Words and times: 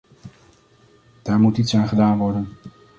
Daar 1.21 1.39
moet 1.39 1.57
iets 1.57 1.75
aan 1.75 1.87
gedaan 1.87 2.17
worden. 2.17 2.47